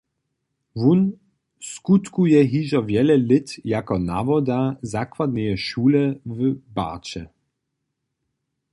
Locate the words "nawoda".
4.11-4.59